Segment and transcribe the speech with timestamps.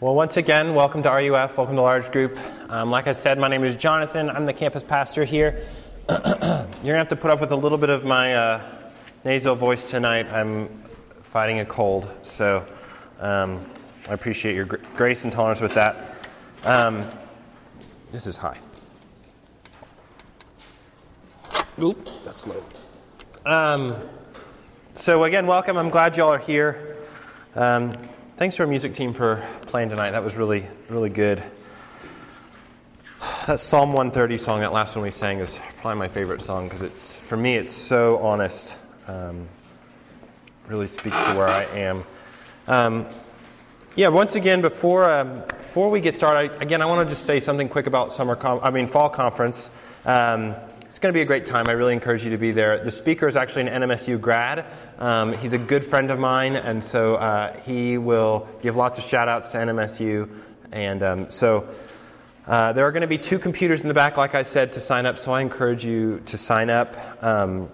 [0.00, 2.38] Well, once again, welcome to RUF, welcome to Large Group.
[2.70, 4.30] Um, like I said, my name is Jonathan.
[4.30, 5.66] I'm the campus pastor here.
[6.08, 8.62] You're going to have to put up with a little bit of my uh,
[9.26, 10.26] nasal voice tonight.
[10.32, 10.68] I'm
[11.20, 12.66] fighting a cold, so
[13.18, 13.62] um,
[14.08, 16.16] I appreciate your gr- grace and tolerance with that.
[16.64, 17.04] Um,
[18.10, 18.58] this is high.
[21.82, 22.64] Oop, that's low.
[23.44, 23.94] Um,
[24.94, 25.76] so, again, welcome.
[25.76, 26.96] I'm glad y'all are here.
[28.40, 30.12] Thanks to our music team for playing tonight.
[30.12, 31.42] That was really, really good.
[33.46, 36.80] That Psalm 130 song, that last one we sang, is probably my favorite song because
[36.80, 38.76] it's, for me, it's so honest.
[39.06, 39.46] Um,
[40.68, 42.04] really speaks to where I am.
[42.66, 43.06] Um,
[43.94, 47.26] yeah, once again, before, um, before we get started, I, again, I want to just
[47.26, 49.68] say something quick about summer, com- I mean, fall conference.
[50.06, 50.54] Um,
[50.90, 51.68] it's going to be a great time.
[51.68, 52.82] I really encourage you to be there.
[52.82, 54.66] The speaker is actually an NMSU grad.
[54.98, 59.04] Um, he's a good friend of mine, and so uh, he will give lots of
[59.04, 60.28] shout outs to NMSU.
[60.72, 61.68] And um, so
[62.44, 64.80] uh, there are going to be two computers in the back, like I said, to
[64.80, 66.96] sign up, so I encourage you to sign up.
[67.22, 67.70] Um,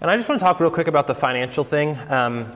[0.00, 1.98] and I just want to talk real quick about the financial thing.
[2.08, 2.54] Um,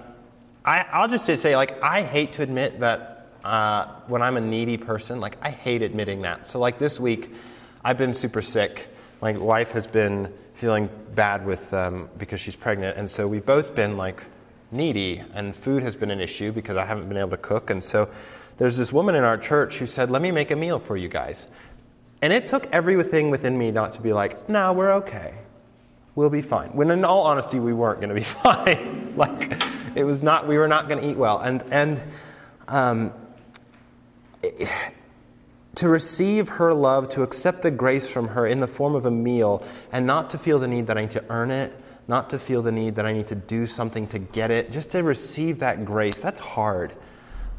[0.64, 4.78] I, will just say, like, I hate to admit that uh, when I'm a needy
[4.78, 6.46] person, like, I hate admitting that.
[6.46, 7.34] So, like, this week,
[7.84, 8.94] I've been super sick.
[9.22, 13.74] My wife has been feeling bad with um, because she's pregnant, and so we've both
[13.74, 14.22] been like
[14.70, 17.70] needy, and food has been an issue because I haven't been able to cook.
[17.70, 18.10] And so
[18.58, 21.08] there's this woman in our church who said, "Let me make a meal for you
[21.08, 21.46] guys,"
[22.20, 25.34] and it took everything within me not to be like, "No, we're okay,
[26.14, 29.14] we'll be fine." When in all honesty, we weren't going to be fine.
[29.16, 29.62] like
[29.94, 32.02] it was not, we were not going to eat well, and and.
[32.68, 33.12] Um,
[35.76, 39.10] to receive her love, to accept the grace from her in the form of a
[39.10, 41.72] meal, and not to feel the need that I need to earn it,
[42.08, 44.90] not to feel the need that I need to do something to get it, just
[44.92, 46.94] to receive that grace, that's hard.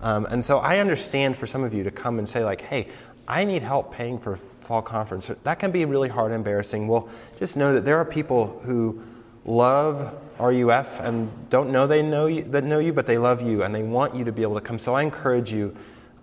[0.01, 2.87] Um, and so I understand for some of you to come and say, like, hey,
[3.27, 5.29] I need help paying for fall conference.
[5.43, 6.87] That can be really hard and embarrassing.
[6.87, 9.03] Well, just know that there are people who
[9.45, 13.63] love RUF and don't know they know you, that know you, but they love you
[13.63, 14.79] and they want you to be able to come.
[14.79, 15.75] So I encourage you.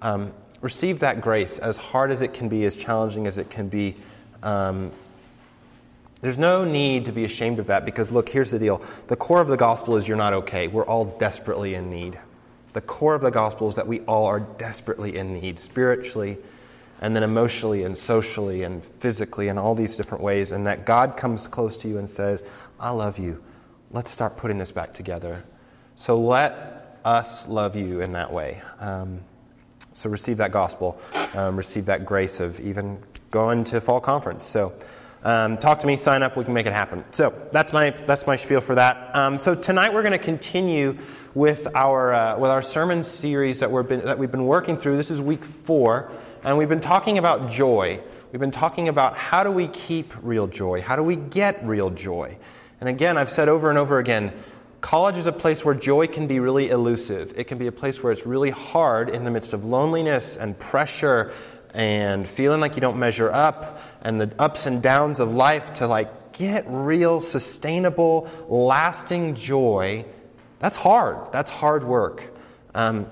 [0.03, 0.33] Um,
[0.65, 3.95] receive that grace, as hard as it can be, as challenging as it can be.
[4.43, 4.93] Um,
[6.23, 8.81] there's no need to be ashamed of that because, look, here's the deal.
[9.09, 10.69] The core of the gospel is you're not okay.
[10.69, 12.19] We're all desperately in need.
[12.73, 16.39] The core of the gospel is that we all are desperately in need, spiritually,
[17.03, 21.19] and then emotionally, and socially, and physically, and all these different ways, and that God
[21.19, 22.43] comes close to you and says,
[22.81, 23.45] I love you.
[23.91, 25.45] Let's start putting this back together.
[25.97, 28.63] So let us love you in that way.
[28.81, 29.21] Um,
[29.95, 30.99] so receive that gospel,
[31.35, 32.99] um, receive that grace of even
[33.31, 34.45] going to fall conference.
[34.45, 34.75] So
[35.23, 37.03] um, talk to me, sign up, we can make it happen.
[37.11, 39.15] So that's my that's my spiel for that.
[39.17, 40.99] Um, so tonight we're going to continue
[41.35, 44.99] with our uh, with our sermon series that we've been that we've been working through.
[44.99, 46.13] This is week four,
[46.43, 48.01] and we've been talking about joy.
[48.33, 50.83] We've been talking about how do we keep real joy?
[50.83, 52.37] How do we get real joy?
[52.81, 54.33] And again, I've said over and over again,
[54.85, 57.39] College is a place where joy can be really elusive.
[57.39, 60.59] It can be a place where it's really hard in the midst of loneliness and
[60.59, 61.33] pressure
[61.73, 65.87] and feeling like you don't measure up and the ups and downs of life to
[65.87, 70.05] like get real, sustainable, lasting joy.
[70.59, 71.33] That's hard.
[71.33, 72.37] That's hard work.
[72.75, 73.07] Um,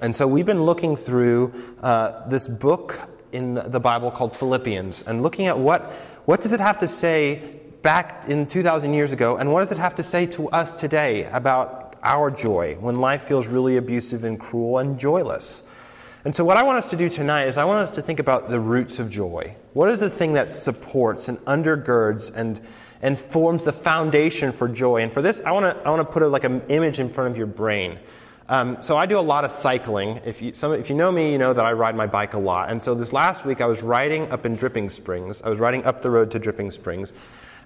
[0.00, 3.00] and so we've been looking through uh, this book
[3.32, 5.90] in the Bible called Philippians and looking at what,
[6.24, 9.76] what does it have to say back in 2,000 years ago, and what does it
[9.76, 14.40] have to say to us today about our joy when life feels really abusive and
[14.40, 15.62] cruel and joyless?
[16.24, 18.20] And so, what I want us to do tonight is I want us to think
[18.20, 19.54] about the roots of joy.
[19.74, 22.58] What is the thing that supports and undergirds and,
[23.02, 25.02] and forms the foundation for joy?
[25.02, 27.10] And for this, I want to, I want to put a, like an image in
[27.10, 27.98] front of your brain.
[28.48, 30.22] Um, so I do a lot of cycling.
[30.24, 32.38] If you, some, if you know me, you know that I ride my bike a
[32.38, 32.70] lot.
[32.70, 35.42] And so this last week, I was riding up in Dripping Springs.
[35.42, 37.12] I was riding up the road to Dripping Springs.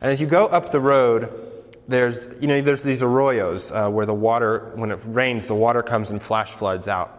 [0.00, 1.32] And as you go up the road,
[1.88, 5.82] there's, you know, there's these arroyos uh, where the water, when it rains, the water
[5.82, 7.14] comes and flash floods out.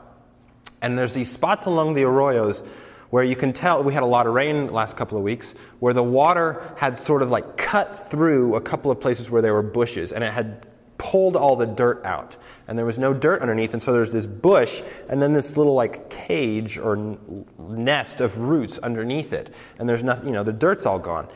[0.81, 2.65] And there's these spots along the arroyos
[3.09, 5.93] where you can tell, we had a lot of rain last couple of weeks, where
[5.93, 9.63] the water had sort of like cut through a couple of places where there were
[9.63, 10.67] bushes and it had
[10.99, 12.35] pulled all the dirt out.
[12.67, 15.73] And there was no dirt underneath, and so there's this bush and then this little
[15.73, 19.51] like cage or n- nest of roots underneath it.
[19.79, 21.27] And there's nothing, you know, the dirt's all gone.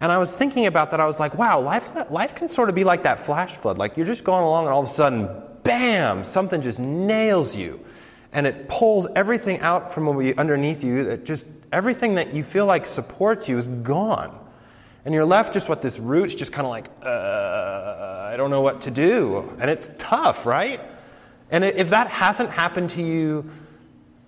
[0.00, 1.00] And I was thinking about that.
[1.00, 3.78] I was like, wow, life, life can sort of be like that flash flood.
[3.78, 5.28] Like you're just going along, and all of a sudden,
[5.62, 7.80] bam, something just nails you.
[8.32, 11.04] And it pulls everything out from underneath you.
[11.04, 14.38] That just everything that you feel like supports you is gone.
[15.04, 18.62] And you're left just with this roots, just kind of like, uh, I don't know
[18.62, 19.54] what to do.
[19.60, 20.80] And it's tough, right?
[21.50, 23.50] And if that hasn't happened to you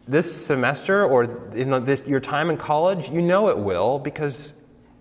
[0.06, 4.52] this semester or in this, your time in college, you know it will because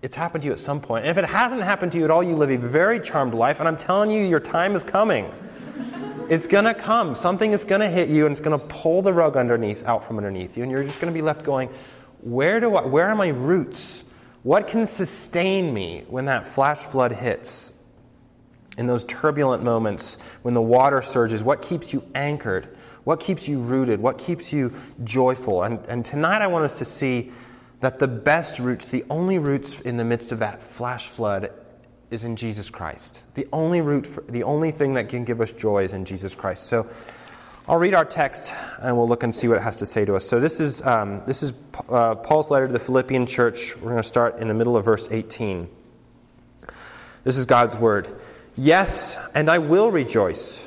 [0.06, 1.04] it's happened to you at some point.
[1.04, 3.58] And if it hasn't happened to you at all, you live a very charmed life.
[3.58, 5.28] And I'm telling you, your time is coming.
[6.30, 7.16] it's going to come.
[7.16, 10.04] Something is going to hit you and it's going to pull the rug underneath, out
[10.04, 10.62] from underneath you.
[10.62, 11.70] And you're just going to be left going,
[12.20, 14.04] where, do I, where are my roots?
[14.44, 17.72] What can sustain me when that flash flood hits?
[18.78, 22.76] In those turbulent moments when the water surges, what keeps you anchored?
[23.02, 23.98] What keeps you rooted?
[23.98, 24.72] What keeps you
[25.02, 25.64] joyful?
[25.64, 27.32] And, and tonight I want us to see
[27.80, 31.52] that the best roots, the only roots in the midst of that flash flood,
[32.10, 33.20] is in Jesus Christ.
[33.34, 36.34] The only root, for, the only thing that can give us joy is in Jesus
[36.34, 36.68] Christ.
[36.68, 36.88] So
[37.68, 40.14] I'll read our text and we'll look and see what it has to say to
[40.14, 40.26] us.
[40.26, 41.52] So this is, um, this is
[41.88, 43.74] uh, Paul's letter to the Philippian church.
[43.76, 45.68] We're going to start in the middle of verse 18.
[47.24, 48.08] This is God's word.
[48.56, 50.66] Yes, and I will rejoice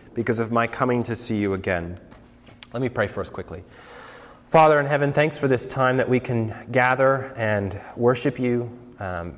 [0.13, 1.99] because of my coming to see you again.
[2.73, 3.63] Let me pray first quickly.
[4.47, 8.69] Father in heaven, thanks for this time that we can gather and worship you,
[8.99, 9.37] um,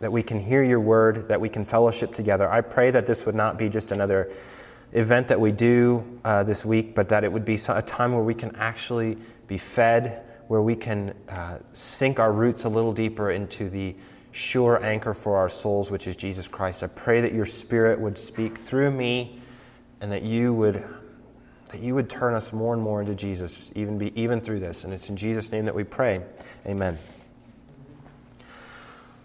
[0.00, 2.50] that we can hear your word, that we can fellowship together.
[2.50, 4.32] I pray that this would not be just another
[4.92, 8.22] event that we do uh, this week, but that it would be a time where
[8.22, 9.18] we can actually
[9.48, 13.94] be fed, where we can uh, sink our roots a little deeper into the
[14.32, 16.82] sure anchor for our souls, which is Jesus Christ.
[16.82, 19.41] I pray that your Spirit would speak through me
[20.02, 20.84] and that you would
[21.70, 24.84] that you would turn us more and more into Jesus, even be even through this.
[24.84, 26.20] And it's in Jesus' name that we pray.
[26.66, 26.98] Amen.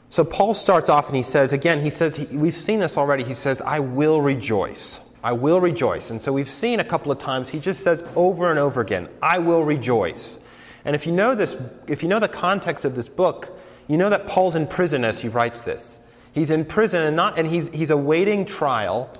[0.09, 3.25] So Paul starts off and he says, again, he says, he, we've seen this already.
[3.25, 5.01] He says, I will rejoice.
[5.21, 6.11] I will rejoice.
[6.11, 9.09] And so we've seen a couple of times, he just says over and over again,
[9.21, 10.39] I will rejoice.
[10.85, 11.57] And if you know this,
[11.87, 13.59] if you know the context of this book,
[13.89, 15.99] you know that Paul's in prison as he writes this.
[16.31, 19.11] He's in prison and not, and he's, he's awaiting trial.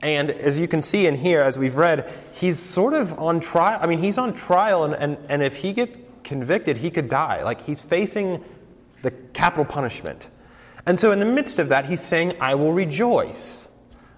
[0.00, 3.78] And as you can see in here, as we've read, he's sort of on trial.
[3.82, 7.42] I mean, he's on trial, and, and, and if he gets convicted, he could die.
[7.42, 8.44] Like, he's facing
[9.02, 10.28] the capital punishment.
[10.86, 13.66] And so, in the midst of that, he's saying, I will rejoice.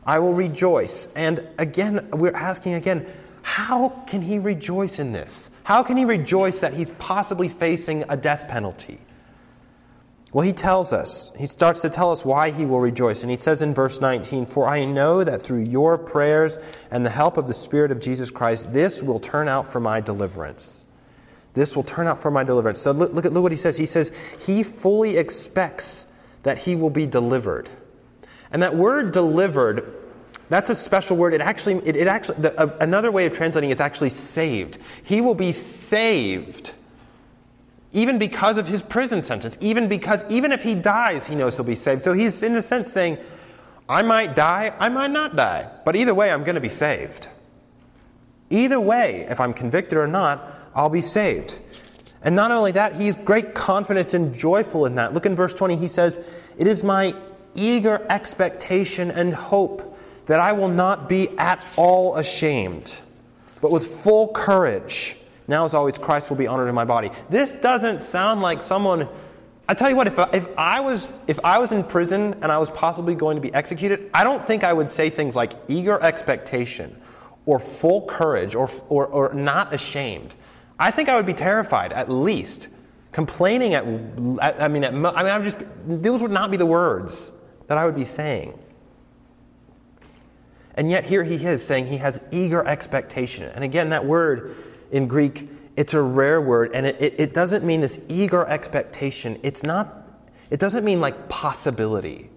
[0.04, 1.08] I will rejoice.
[1.16, 3.06] And again, we're asking again,
[3.42, 5.50] how can he rejoice in this?
[5.64, 9.00] How can he rejoice that he's possibly facing a death penalty?
[10.32, 13.22] Well, he tells us, he starts to tell us why he will rejoice.
[13.22, 16.56] And he says in verse 19, For I know that through your prayers
[16.90, 20.00] and the help of the Spirit of Jesus Christ, this will turn out for my
[20.00, 20.84] deliverance.
[21.54, 22.80] This will turn out for my deliverance.
[22.80, 23.76] So look, look at look what he says.
[23.76, 24.12] He says,
[24.46, 26.06] He fully expects
[26.44, 27.68] that he will be delivered.
[28.52, 29.92] And that word delivered,
[30.48, 31.34] that's a special word.
[31.34, 34.78] It actually, it, it actually, the, uh, another way of translating is actually saved.
[35.02, 36.72] He will be saved
[37.92, 41.64] even because of his prison sentence, even because, even if he dies, he knows he'll
[41.64, 42.04] be saved.
[42.04, 43.18] So he's, in a sense, saying,
[43.88, 47.26] I might die, I might not die, but either way, I'm going to be saved.
[48.48, 51.58] Either way, if I'm convicted or not, I'll be saved.
[52.22, 55.14] And not only that, he's great confidence and joyful in that.
[55.14, 56.20] Look in verse 20, he says,
[56.58, 57.14] It is my
[57.54, 63.00] eager expectation and hope that I will not be at all ashamed,
[63.60, 65.16] but with full courage
[65.50, 67.10] now, as always, Christ will be honored in my body.
[67.28, 69.08] This doesn't sound like someone.
[69.68, 72.58] I tell you what, if, if, I was, if I was in prison and I
[72.58, 76.00] was possibly going to be executed, I don't think I would say things like eager
[76.00, 77.02] expectation
[77.46, 80.34] or full courage or, or, or not ashamed.
[80.78, 82.68] I think I would be terrified, at least.
[83.10, 83.84] Complaining at,
[84.40, 87.32] at I mean, at, I mean, I'm just, those would not be the words
[87.66, 88.56] that I would be saying.
[90.76, 93.50] And yet, here he is saying he has eager expectation.
[93.52, 94.56] And again, that word
[94.90, 99.38] in Greek, it's a rare word, and it, it, it doesn't mean this eager expectation.
[99.42, 100.06] It's not,
[100.50, 102.30] it doesn't mean like possibility.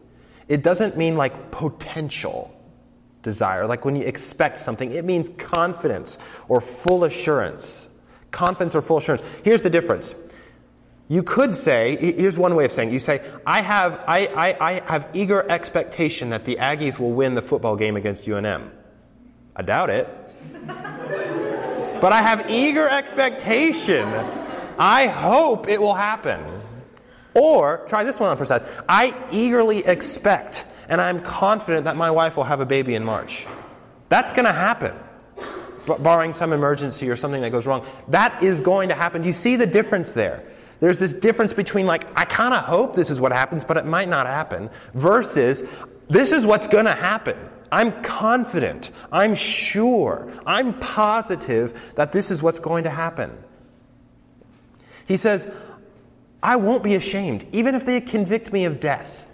[0.48, 2.54] It doesn't mean like potential
[3.22, 4.92] desire, like when you expect something.
[4.92, 6.18] It means confidence
[6.48, 7.88] or full assurance.
[8.32, 9.24] Confidence or full assurance.
[9.44, 10.16] Here's the difference
[11.08, 12.94] You could say, here's one way of saying it.
[12.94, 17.36] You say, I have, I, I, I have eager expectation that the Aggies will win
[17.36, 18.70] the football game against UNM.
[19.56, 20.08] I doubt it.
[22.04, 24.06] But I have eager expectation.
[24.78, 26.44] I hope it will happen.
[27.34, 28.70] Or, try this one on for size.
[28.90, 33.48] I eagerly expect and I'm confident that my wife will have a baby in March.
[34.10, 34.94] That's going to happen,
[36.00, 37.86] barring some emergency or something that goes wrong.
[38.10, 39.22] That is going to happen.
[39.22, 40.44] Do you see the difference there?
[40.82, 43.86] There's this difference between, like, I kind of hope this is what happens, but it
[43.86, 45.64] might not happen, versus
[46.10, 47.38] this is what's going to happen.
[47.74, 53.36] I'm confident, I'm sure, I'm positive that this is what's going to happen.
[55.08, 55.52] He says,
[56.44, 59.26] I won't be ashamed, even if they convict me of death,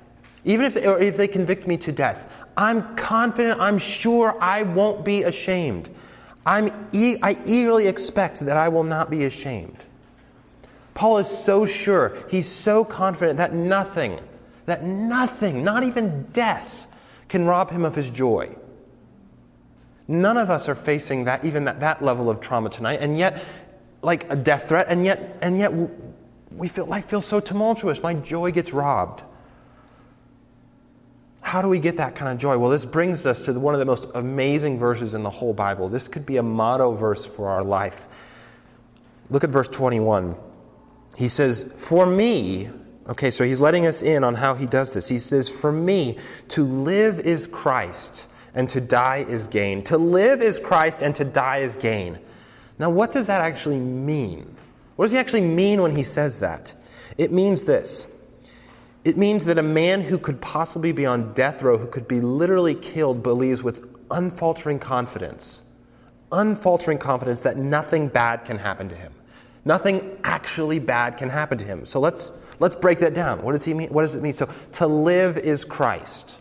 [0.45, 2.33] even if they, or if they convict me to death.
[2.55, 5.89] I'm confident, I'm sure I won't be ashamed.
[6.45, 9.85] I'm e- I eagerly expect that I will not be ashamed.
[10.93, 14.21] Paul is so sure, he's so confident that nothing,
[14.65, 16.87] that nothing, not even death,
[17.29, 18.55] can rob him of his joy.
[20.07, 23.43] None of us are facing that, even that, that level of trauma tonight, and yet,
[24.01, 25.71] like a death threat, and yet, and yet
[26.51, 28.01] we feel life feels so tumultuous.
[28.01, 29.23] My joy gets robbed.
[31.41, 32.57] How do we get that kind of joy?
[32.57, 35.89] Well, this brings us to one of the most amazing verses in the whole Bible.
[35.89, 38.07] This could be a motto verse for our life.
[39.29, 40.35] Look at verse 21.
[41.17, 42.69] He says, For me,
[43.09, 45.07] okay, so he's letting us in on how he does this.
[45.07, 46.17] He says, For me,
[46.49, 49.83] to live is Christ, and to die is gain.
[49.85, 52.19] To live is Christ, and to die is gain.
[52.77, 54.55] Now, what does that actually mean?
[54.95, 56.73] What does he actually mean when he says that?
[57.17, 58.07] It means this
[59.03, 62.19] it means that a man who could possibly be on death row, who could be
[62.19, 65.61] literally killed, believes with unfaltering confidence,
[66.31, 69.13] unfaltering confidence that nothing bad can happen to him.
[69.63, 71.85] Nothing actually bad can happen to him.
[71.85, 73.41] So let's, let's break that down.
[73.41, 73.89] What does, he mean?
[73.89, 74.33] what does it mean?
[74.33, 76.35] So, to live is Christ.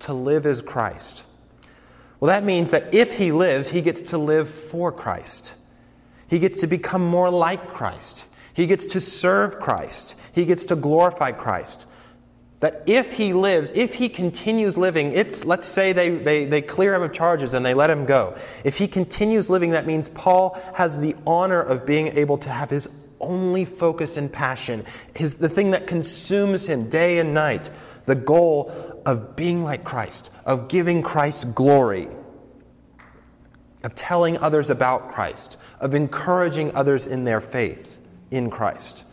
[0.00, 1.24] To live is Christ.
[2.18, 5.54] Well, that means that if he lives, he gets to live for Christ.
[6.28, 8.24] He gets to become more like Christ.
[8.54, 10.14] He gets to serve Christ.
[10.32, 11.86] He gets to glorify Christ.
[12.60, 16.94] That if he lives, if he continues living, it's, let's say they, they, they clear
[16.94, 18.36] him of charges and they let him go.
[18.64, 22.68] If he continues living, that means Paul has the honor of being able to have
[22.68, 22.86] his
[23.20, 24.84] only focus and passion,
[25.14, 27.70] his, the thing that consumes him day and night,
[28.06, 28.72] the goal
[29.06, 32.08] of being like Christ, of giving Christ glory,
[33.82, 38.00] of telling others about Christ, of encouraging others in their faith
[38.30, 39.04] in Christ.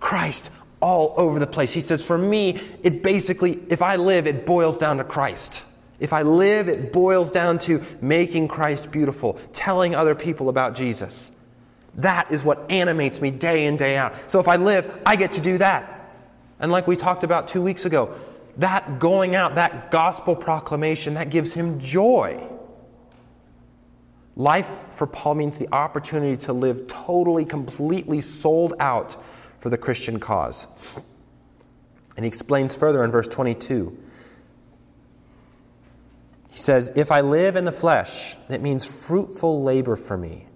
[0.00, 1.72] Christ all over the place.
[1.72, 5.62] He says, For me, it basically, if I live, it boils down to Christ.
[5.98, 11.30] If I live, it boils down to making Christ beautiful, telling other people about Jesus.
[11.96, 14.14] That is what animates me day in, day out.
[14.30, 16.12] So if I live, I get to do that.
[16.60, 18.14] And like we talked about two weeks ago,
[18.58, 22.46] that going out, that gospel proclamation, that gives him joy.
[24.34, 29.22] Life for Paul means the opportunity to live totally, completely sold out
[29.60, 30.66] for the Christian cause.
[32.16, 33.96] And he explains further in verse 22.
[36.50, 40.46] He says, If I live in the flesh, it means fruitful labor for me.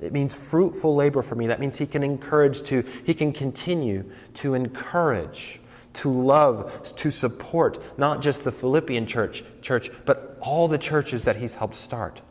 [0.00, 1.46] It means fruitful labor for me.
[1.48, 4.04] That means he can encourage to, he can continue
[4.34, 5.60] to encourage,
[5.94, 11.36] to love, to support not just the Philippian church, church, but all the churches that
[11.36, 12.22] he's helped start,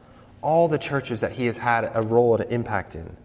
[0.42, 3.16] all the churches that he has had a role and an impact in.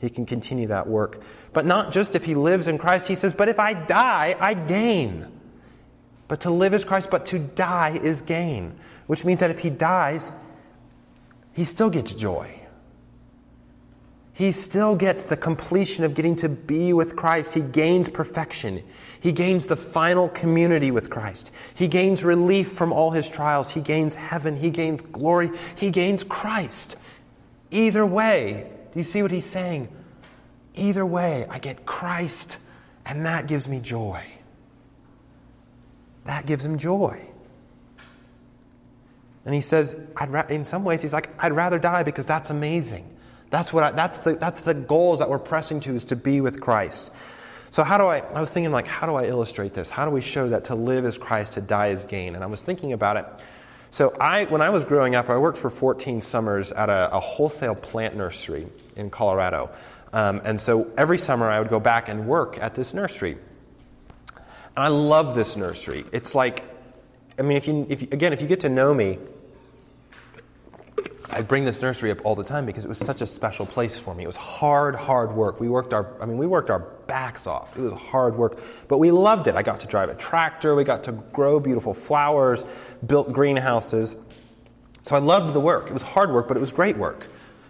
[0.00, 1.22] He can continue that work.
[1.52, 3.06] But not just if he lives in Christ.
[3.06, 5.28] He says, But if I die, I gain.
[6.26, 8.74] But to live is Christ, but to die is gain.
[9.06, 10.32] Which means that if he dies,
[11.52, 12.61] he still gets joy.
[14.42, 17.54] He still gets the completion of getting to be with Christ.
[17.54, 18.82] He gains perfection.
[19.20, 21.52] He gains the final community with Christ.
[21.74, 23.70] He gains relief from all his trials.
[23.70, 24.56] He gains heaven.
[24.56, 25.52] He gains glory.
[25.76, 26.96] He gains Christ.
[27.70, 29.86] Either way, do you see what he's saying?
[30.74, 32.56] Either way, I get Christ,
[33.06, 34.26] and that gives me joy.
[36.24, 37.28] That gives him joy.
[39.44, 42.50] And he says, I'd ra- in some ways, he's like, I'd rather die because that's
[42.50, 43.08] amazing.
[43.52, 46.40] That's, what I, that's, the, that's the goals that we're pressing to is to be
[46.40, 47.10] with Christ.
[47.70, 49.90] So how do I, I was thinking like, how do I illustrate this?
[49.90, 52.34] How do we show that to live is Christ, to die is gain?
[52.34, 53.26] And I was thinking about it.
[53.90, 57.20] So I, when I was growing up, I worked for 14 summers at a, a
[57.20, 59.70] wholesale plant nursery in Colorado.
[60.14, 63.36] Um, and so every summer I would go back and work at this nursery.
[64.32, 66.06] And I love this nursery.
[66.10, 66.64] It's like,
[67.38, 69.18] I mean, if you, if you, again, if you get to know me,
[71.34, 73.98] I bring this nursery up all the time because it was such a special place
[73.98, 74.24] for me.
[74.24, 75.60] It was hard, hard work.
[75.60, 77.74] We worked our, I mean, we worked our backs off.
[77.78, 79.54] It was hard work, but we loved it.
[79.54, 80.74] I got to drive a tractor.
[80.74, 82.62] We got to grow beautiful flowers,
[83.06, 84.14] built greenhouses.
[85.04, 85.86] So I loved the work.
[85.86, 87.26] It was hard work, but it was great work.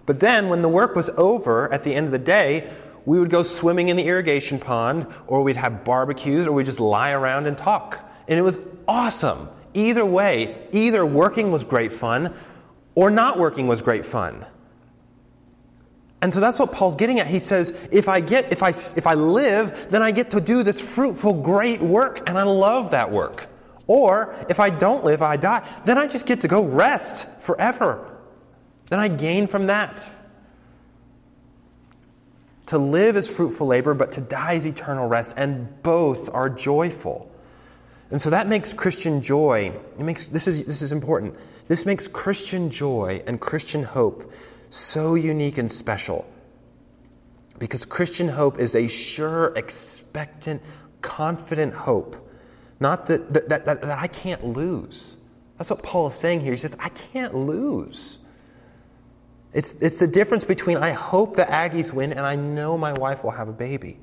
[0.06, 2.68] But then when the work was over at the end of the day,
[3.04, 6.80] we would go swimming in the irrigation pond, or we'd have barbecues, or we'd just
[6.80, 8.10] lie around and talk.
[8.26, 9.48] And it was awesome.
[9.72, 12.34] Either way, either working was great fun,
[12.94, 14.46] or not working was great fun.
[16.20, 17.26] And so that's what Paul's getting at.
[17.26, 20.62] He says, if I get, if I, if I live, then I get to do
[20.62, 23.48] this fruitful, great work, and I love that work.
[23.88, 28.08] Or if I don't live, I die, then I just get to go rest forever.
[28.86, 30.00] Then I gain from that.
[32.66, 37.30] To live is fruitful labor, but to die is eternal rest, and both are joyful.
[38.12, 41.34] And so that makes Christian joy, it makes, this, is, this is important.
[41.72, 44.30] This makes Christian joy and Christian hope
[44.68, 46.30] so unique and special.
[47.58, 50.60] Because Christian hope is a sure, expectant,
[51.00, 52.28] confident hope.
[52.78, 55.16] Not that, that, that, that, I can't lose.
[55.56, 56.52] That's what Paul is saying here.
[56.52, 58.18] He says, I can't lose.
[59.54, 63.24] It's, it's the difference between I hope the Aggies win and I know my wife
[63.24, 63.98] will have a baby.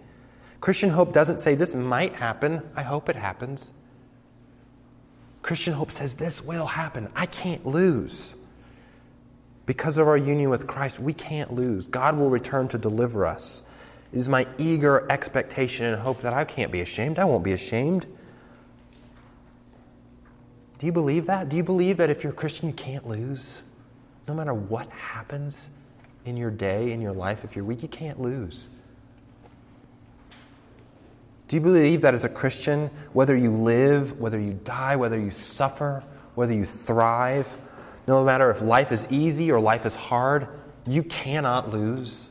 [0.59, 3.69] Christian hope doesn't say this might happen, I hope it happens.
[5.49, 7.09] Christian hope says this will happen.
[7.15, 8.35] I can't lose.
[9.65, 11.87] Because of our union with Christ, we can't lose.
[11.87, 13.63] God will return to deliver us.
[14.13, 17.17] It is my eager expectation and hope that I can't be ashamed.
[17.17, 18.05] I won't be ashamed.
[20.77, 21.49] Do you believe that?
[21.49, 23.63] Do you believe that if you're a Christian, you can't lose?
[24.27, 25.71] No matter what happens
[26.25, 28.69] in your day, in your life, if you're weak, you can't lose.
[31.49, 35.31] Do you believe that as a Christian, whether you live, whether you die, whether you
[35.31, 36.03] suffer,
[36.35, 37.57] whether you thrive,
[38.07, 40.47] no matter if life is easy or life is hard,
[40.85, 42.27] you cannot lose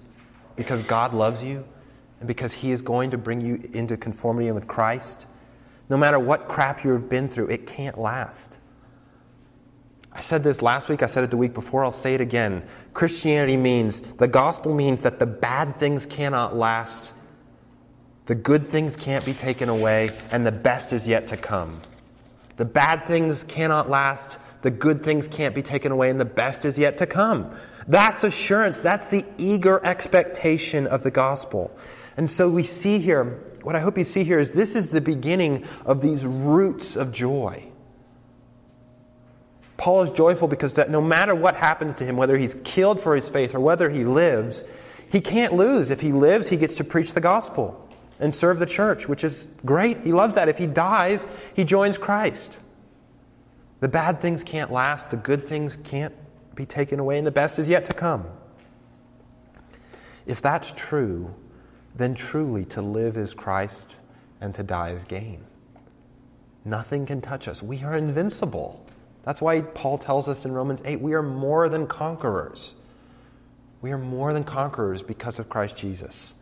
[0.55, 1.67] because God loves you
[2.21, 5.27] and because He is going to bring you into conformity with Christ?
[5.91, 8.57] No matter what crap you've been through, it can't last.
[10.13, 12.63] I said this last week, I said it the week before, I'll say it again.
[12.95, 17.13] Christianity means, the gospel means that the bad things cannot last
[18.29, 21.81] the good things can't be taken away, and the best is yet to come.
[22.59, 26.67] The bad things cannot last, the good things can't be taken away, and the best
[26.67, 27.51] is yet to come.
[27.87, 28.81] That's assurance.
[28.81, 31.75] That's the eager expectation of the gospel.
[32.19, 35.01] And so we see here, what I hope you see here is this is the
[35.01, 37.65] beginning of these roots of joy.
[39.79, 43.17] Paul is joyful because that no matter what happens to him, whether he's killed for
[43.17, 44.65] his faith or whether he lives,
[45.11, 45.89] he can't lose.
[45.91, 47.88] If he lives, he gets to preach the gospel
[48.21, 50.01] and serve the church, which is great.
[50.01, 50.49] He loves that.
[50.49, 52.59] If he dies, he joins Christ.
[53.81, 56.15] The bad things can't last, the good things can't
[56.55, 58.27] be taken away, and the best is yet to come.
[60.27, 61.35] If that's true,
[61.95, 63.99] then truly to live is Christ
[64.41, 65.45] and to die is gain.
[66.65, 67.63] Nothing can touch us.
[67.63, 68.85] We are invincible.
[69.23, 72.75] That's why Paul tells us in Romans 8 we are more than conquerors.
[73.81, 76.35] We are more than conquerors because of Christ Jesus.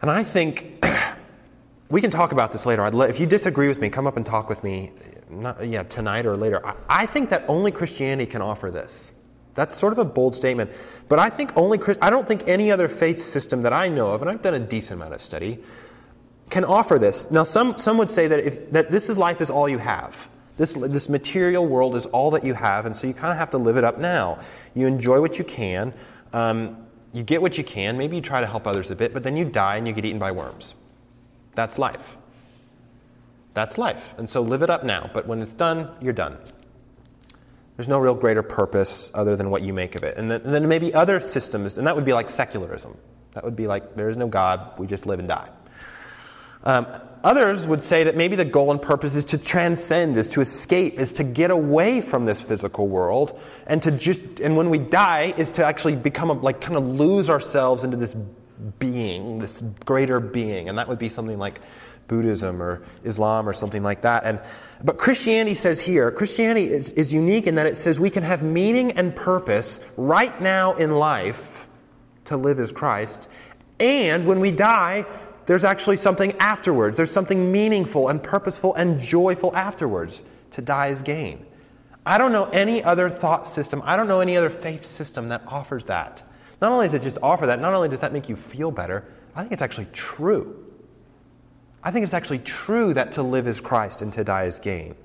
[0.00, 0.84] And I think
[1.90, 2.86] we can talk about this later.
[3.06, 4.92] If you disagree with me, come up and talk with me,
[5.30, 6.64] not, yeah, tonight or later.
[6.64, 9.10] I, I think that only Christianity can offer this.
[9.54, 10.70] That's sort of a bold statement,
[11.08, 14.22] but I think only I don't think any other faith system that I know of,
[14.22, 15.58] and I've done a decent amount of study,
[16.48, 17.28] can offer this.
[17.32, 20.28] Now, some some would say that if that this is life is all you have.
[20.58, 23.50] This this material world is all that you have, and so you kind of have
[23.50, 24.38] to live it up now.
[24.74, 25.92] You enjoy what you can.
[26.32, 26.76] Um,
[27.12, 29.36] you get what you can, maybe you try to help others a bit, but then
[29.36, 30.74] you die and you get eaten by worms.
[31.54, 32.16] That's life.
[33.54, 34.14] That's life.
[34.18, 36.38] And so live it up now, but when it's done, you're done.
[37.76, 40.16] There's no real greater purpose other than what you make of it.
[40.16, 42.96] And then, and then maybe other systems, and that would be like secularism.
[43.32, 45.48] That would be like there is no God, we just live and die.
[46.68, 46.86] Um,
[47.24, 51.00] others would say that maybe the goal and purpose is to transcend, is to escape,
[51.00, 55.32] is to get away from this physical world, and to just, and when we die,
[55.38, 58.14] is to actually become a, like kind of lose ourselves into this
[58.78, 61.62] being, this greater being, and that would be something like
[62.06, 64.24] Buddhism or Islam or something like that.
[64.24, 64.38] And
[64.84, 68.42] but Christianity says here, Christianity is, is unique in that it says we can have
[68.42, 71.66] meaning and purpose right now in life
[72.26, 73.26] to live as Christ,
[73.80, 75.06] and when we die,
[75.48, 76.98] there's actually something afterwards.
[76.98, 80.22] There's something meaningful and purposeful and joyful afterwards.
[80.52, 81.46] To die is gain.
[82.04, 85.42] I don't know any other thought system, I don't know any other faith system that
[85.46, 86.22] offers that.
[86.60, 89.10] Not only does it just offer that, not only does that make you feel better,
[89.34, 90.66] I think it's actually true.
[91.82, 94.96] I think it's actually true that to live is Christ and to die is gain.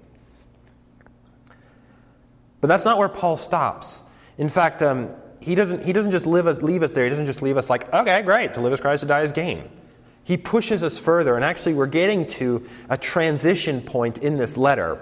[2.60, 4.01] But that's not where Paul stops.
[4.38, 7.06] In fact, um, he, doesn't, he doesn't just us, leave us there.
[7.06, 9.32] He doesn't just leave us like, okay, great, to live as Christ, to die as
[9.32, 9.69] gain.
[10.23, 14.99] He pushes us further, and actually, we're getting to a transition point in this letter.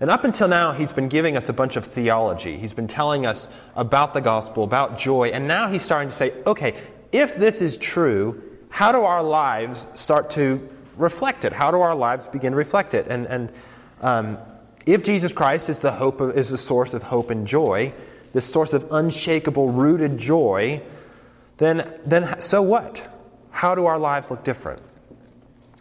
[0.00, 2.58] And up until now, he's been giving us a bunch of theology.
[2.58, 6.34] He's been telling us about the gospel, about joy, and now he's starting to say,
[6.46, 6.74] okay,
[7.12, 11.52] if this is true, how do our lives start to reflect it?
[11.52, 13.06] How do our lives begin to reflect it?
[13.08, 13.52] And, and
[14.02, 14.38] um,
[14.84, 17.94] if Jesus Christ is the, hope of, is the source of hope and joy,
[18.34, 20.82] this source of unshakable, rooted joy,
[21.56, 23.15] then, then so what?
[23.56, 24.82] How do our lives look different?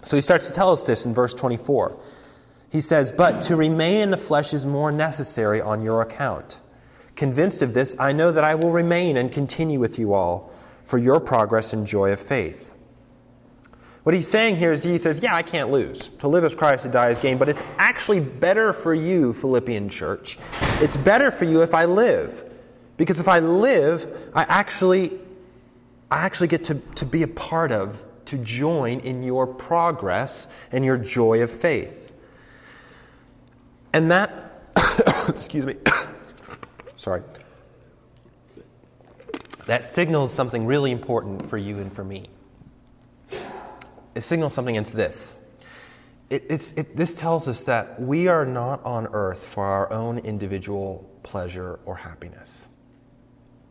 [0.05, 1.99] So he starts to tell us this in verse 24.
[2.71, 6.61] He says, But to remain in the flesh is more necessary on your account.
[7.17, 10.53] Convinced of this, I know that I will remain and continue with you all
[10.85, 12.71] for your progress and joy of faith.
[14.03, 16.07] What he's saying here is he says, Yeah, I can't lose.
[16.19, 19.89] To live as Christ, to die as gain, but it's actually better for you, Philippian
[19.89, 20.39] church.
[20.79, 22.49] It's better for you if I live.
[22.95, 25.19] Because if I live, I actually,
[26.09, 30.85] I actually get to, to be a part of, to join in your progress and
[30.85, 32.13] your joy of faith.
[33.93, 34.71] And that,
[35.27, 35.75] excuse me,
[36.95, 37.21] sorry,
[39.67, 42.29] that signals something really important for you and for me
[44.15, 44.75] it signals something.
[44.75, 45.35] It's this.
[46.29, 51.07] It, it, this tells us that we are not on earth for our own individual
[51.21, 52.67] pleasure or happiness.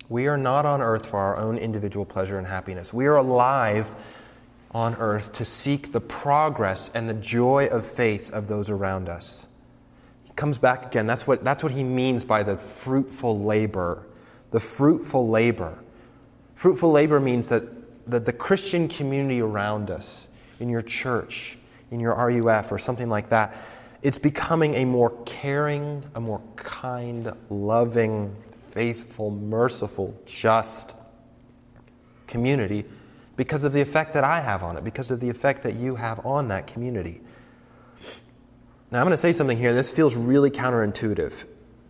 [0.08, 2.92] We are not on earth for our own individual pleasure and happiness.
[2.92, 3.94] We are alive
[4.70, 9.46] on earth to seek the progress and the joy of faith of those around us.
[10.24, 11.06] He comes back again.
[11.06, 14.04] That's what, that's what he means by the fruitful labor.
[14.50, 15.78] The fruitful labor.
[16.54, 17.64] Fruitful labor means that,
[18.10, 20.26] that the Christian community around us
[20.60, 21.56] in your church,
[21.90, 23.56] in your RUF, or something like that.
[24.02, 28.36] It's becoming a more caring, a more kind, loving,
[28.74, 30.96] faithful, merciful, just
[32.26, 32.84] community
[33.36, 35.94] because of the effect that I have on it, because of the effect that you
[35.94, 37.20] have on that community.
[38.90, 39.72] Now, I'm going to say something here.
[39.72, 41.32] This feels really counterintuitive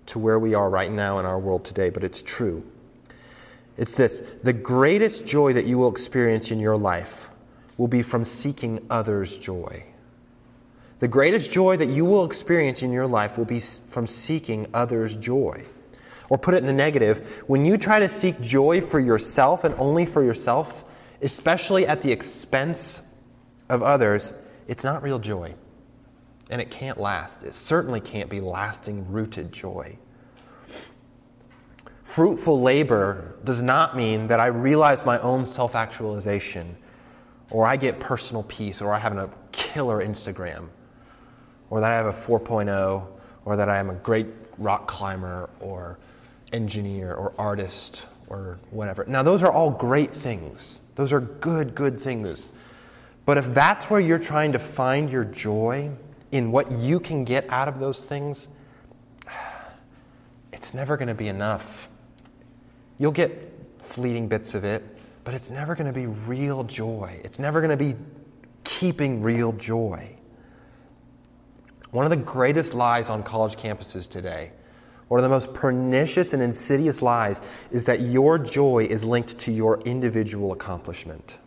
[0.07, 2.63] to where we are right now in our world today, but it's true.
[3.79, 7.31] It's this the greatest joy that you will experience in your life
[7.79, 9.85] will be from seeking others' joy.
[10.99, 15.17] The greatest joy that you will experience in your life will be from seeking others'
[15.17, 15.65] joy.
[16.35, 19.73] Or put it in the negative, when you try to seek joy for yourself and
[19.77, 20.83] only for yourself,
[21.23, 23.03] especially at the expense
[23.69, 24.33] of others,
[24.67, 25.55] it's not real joy.
[26.51, 27.45] And it can't last.
[27.45, 29.97] It certainly can't be lasting, rooted joy.
[32.03, 36.77] Fruitful labor does not mean that I realize my own self actualization
[37.51, 40.67] or I get personal peace, or I have a killer Instagram,
[41.71, 43.07] or that I have a 4.0,
[43.45, 44.27] or that I am a great
[44.59, 46.01] rock climber, or
[46.55, 49.05] engineer, or artist, or whatever.
[49.07, 50.81] Now, those are all great things.
[50.95, 52.51] Those are good, good things.
[53.27, 55.91] But if that's where you're trying to find your joy
[56.33, 58.49] in what you can get out of those things,
[60.53, 61.89] it's never going to be enough.
[62.99, 64.83] You'll get fleeting bits of it,
[65.25, 67.21] but it's never going to be real joy.
[67.25, 67.97] It's never going to be
[68.63, 70.11] keeping real joy.
[71.91, 74.51] One of the greatest lies on college campuses today,
[75.09, 77.41] one of the most pernicious and insidious lies,
[77.71, 81.39] is that your joy is linked to your individual accomplishment.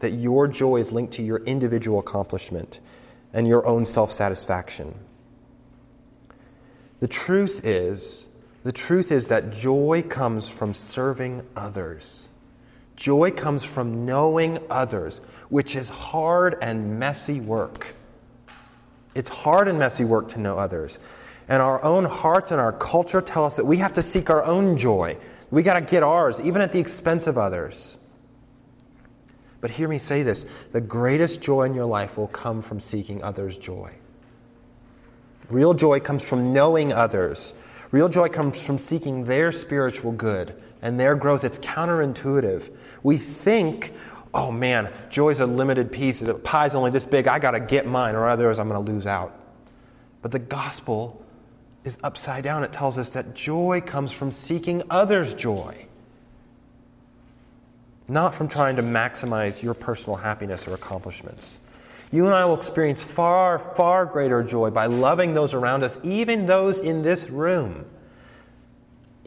[0.00, 2.80] That your joy is linked to your individual accomplishment
[3.32, 4.94] and your own self satisfaction.
[7.00, 8.26] The truth is,
[8.64, 12.28] the truth is that joy comes from serving others.
[12.96, 17.94] Joy comes from knowing others, which is hard and messy work.
[19.14, 20.98] It's hard and messy work to know others.
[21.48, 24.44] And our own hearts and our culture tell us that we have to seek our
[24.44, 25.16] own joy.
[25.50, 27.96] We got to get ours, even at the expense of others.
[29.60, 33.22] But hear me say this the greatest joy in your life will come from seeking
[33.22, 33.92] others' joy.
[35.48, 37.54] Real joy comes from knowing others.
[37.90, 41.42] Real joy comes from seeking their spiritual good and their growth.
[41.42, 42.70] It's counterintuitive.
[43.02, 43.94] We think,
[44.34, 46.20] oh man, joy's a limited piece.
[46.20, 47.26] The pie's only this big.
[47.26, 49.34] I got to get mine, or otherwise I'm going to lose out.
[50.20, 51.24] But the gospel
[51.84, 52.64] is upside down.
[52.64, 55.86] It tells us that joy comes from seeking others' joy,
[58.08, 61.58] not from trying to maximize your personal happiness or accomplishments.
[62.10, 66.46] You and I will experience far, far greater joy by loving those around us, even
[66.46, 67.84] those in this room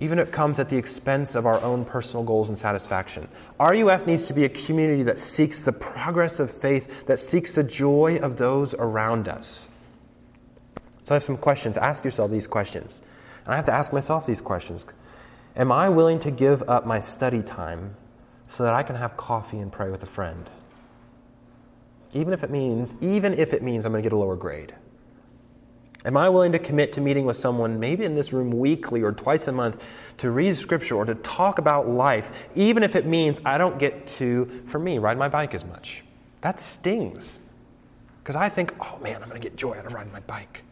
[0.01, 3.27] even if it comes at the expense of our own personal goals and satisfaction.
[3.59, 7.63] RUF needs to be a community that seeks the progress of faith, that seeks the
[7.63, 9.67] joy of those around us.
[11.11, 11.75] So I have some questions.
[11.75, 13.01] Ask yourself these questions.
[13.43, 14.85] And I have to ask myself these questions.
[15.57, 17.97] Am I willing to give up my study time
[18.47, 20.49] so that I can have coffee and pray with a friend?
[22.13, 24.73] Even if it means, even if it means I'm going to get a lower grade.
[26.05, 29.11] Am I willing to commit to meeting with someone, maybe in this room weekly or
[29.11, 29.83] twice a month,
[30.19, 34.07] to read scripture or to talk about life, even if it means I don't get
[34.19, 36.05] to, for me, ride my bike as much?
[36.39, 37.37] That stings.
[38.23, 40.63] Because I think, oh man, I'm going to get joy out of riding my bike.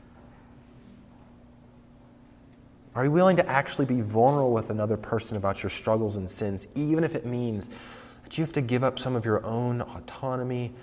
[2.95, 6.67] Are you willing to actually be vulnerable with another person about your struggles and sins,
[6.75, 7.69] even if it means
[8.23, 10.73] that you have to give up some of your own autonomy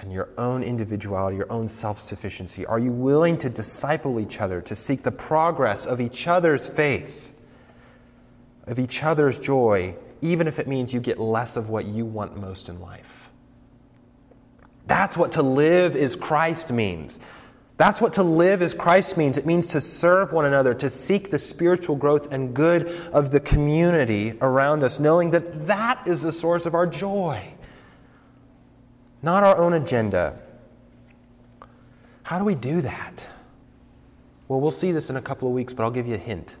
[0.00, 2.64] and your own individuality, your own self sufficiency?
[2.64, 7.32] Are you willing to disciple each other, to seek the progress of each other's faith,
[8.66, 12.36] of each other's joy, even if it means you get less of what you want
[12.38, 13.28] most in life?
[14.86, 17.20] That's what to live is Christ means.
[17.78, 19.38] That's what to live as Christ means.
[19.38, 23.38] It means to serve one another, to seek the spiritual growth and good of the
[23.38, 27.40] community around us, knowing that that is the source of our joy,
[29.22, 30.40] not our own agenda.
[32.24, 33.24] How do we do that?
[34.48, 36.56] Well, we'll see this in a couple of weeks, but I'll give you a hint.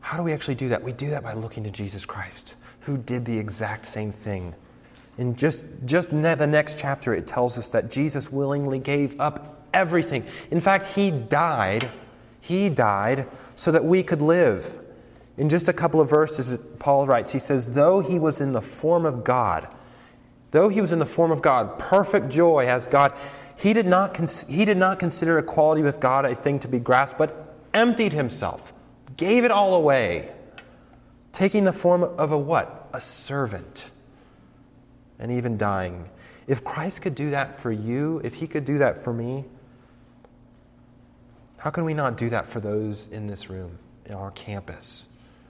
[0.00, 0.82] How do we actually do that?
[0.82, 4.54] We do that by looking to Jesus Christ, who did the exact same thing
[5.16, 10.24] in just, just the next chapter, it tells us that Jesus willingly gave up everything.
[10.50, 11.88] In fact, he died.
[12.40, 14.78] He died so that we could live.
[15.36, 18.60] In just a couple of verses, Paul writes, he says, Though he was in the
[18.60, 19.68] form of God,
[20.50, 23.12] though he was in the form of God, perfect joy as God,
[23.56, 26.80] he did not, cons- he did not consider equality with God a thing to be
[26.80, 28.72] grasped, but emptied himself,
[29.16, 30.32] gave it all away,
[31.32, 32.88] taking the form of a what?
[32.92, 33.90] A servant
[35.18, 36.08] and even dying.
[36.46, 39.44] If Christ could do that for you, if he could do that for me,
[41.58, 45.08] how can we not do that for those in this room, in our campus,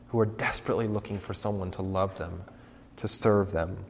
[0.08, 2.44] who are desperately looking for someone to love them,
[2.98, 3.84] to serve them?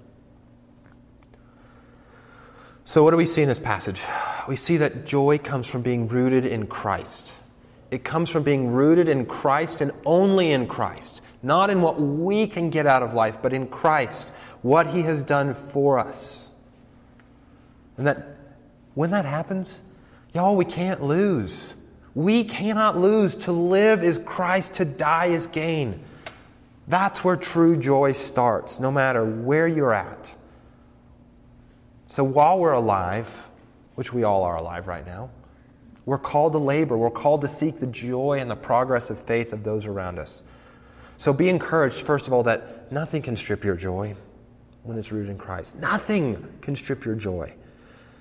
[2.87, 4.03] So, what do we see in this passage?
[4.47, 7.33] We see that joy comes from being rooted in Christ.
[7.91, 12.47] It comes from being rooted in Christ and only in Christ, not in what we
[12.47, 14.33] can get out of life, but in Christ
[14.65, 16.51] what He has done for us.
[17.99, 18.39] And that
[18.95, 19.79] when that happens,
[20.33, 21.75] y'all, we can't lose.
[22.15, 23.37] We cannot lose.
[23.37, 26.03] To live is Christ, to die is gain.
[26.89, 30.33] That's where true joy starts, no matter where you're at.
[32.07, 33.51] So while we're alive,
[33.97, 35.29] which we all are alive right now,
[36.07, 36.97] we're called to labor.
[36.97, 40.43] We're called to seek the joy and the progress of faith of those around us.
[41.19, 44.17] So be encouraged, first of all, that nothing can strip your joy
[44.85, 45.75] when it's rooted in Christ.
[45.77, 47.53] Nothing can strip your joy.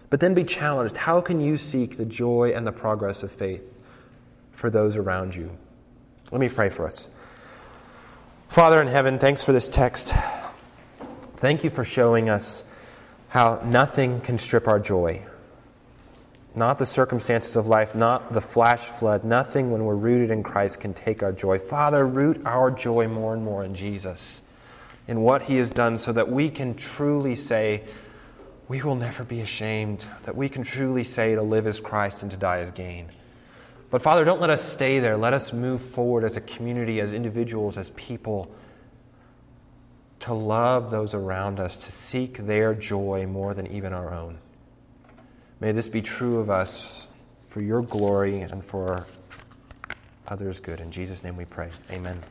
[0.10, 0.98] But then be challenged.
[0.98, 3.78] How can you seek the joy and the progress of faith
[4.52, 5.56] for those around you?
[6.32, 7.10] Let me pray for us.
[8.48, 10.14] Father in heaven, thanks for this text.
[11.38, 12.64] Thank you for showing us
[13.28, 15.22] how nothing can strip our joy.
[16.56, 20.80] Not the circumstances of life, not the flash flood, nothing when we're rooted in Christ
[20.80, 21.58] can take our joy.
[21.58, 24.40] Father, root our joy more and more in Jesus
[25.08, 27.84] in what He has done so that we can truly say,
[28.68, 32.32] we will never be ashamed, that we can truly say to live as Christ and
[32.32, 33.08] to die as gain.
[33.90, 35.18] But Father, don't let us stay there.
[35.18, 38.50] Let us move forward as a community, as individuals, as people,
[40.22, 44.40] to love those around us, to seek their joy more than even our own.
[45.60, 47.08] May this be true of us
[47.50, 49.06] for your glory and for
[50.28, 50.80] others' good.
[50.80, 51.70] In Jesus' name we pray.
[51.92, 52.24] Amen.